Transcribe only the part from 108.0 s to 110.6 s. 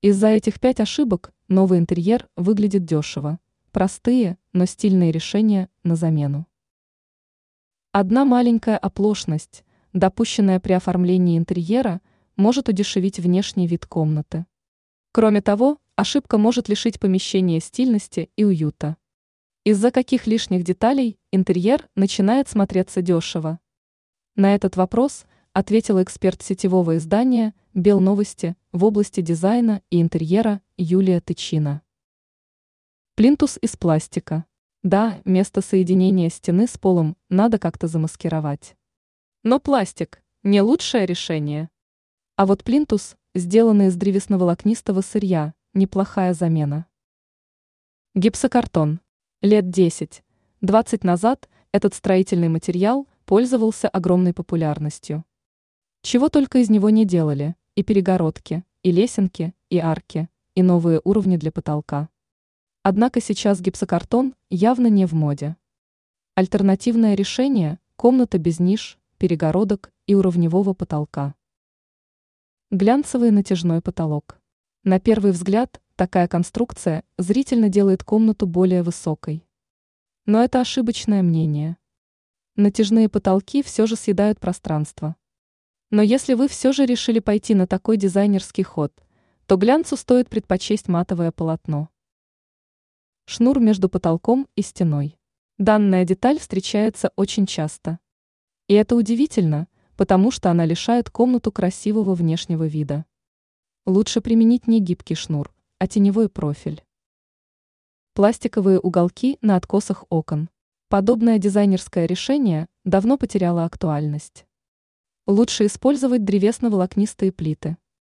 Пластиковые уголки на откосах окон.